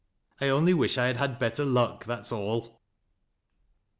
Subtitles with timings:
[0.41, 2.81] "I only wish I had had better luck, that's all."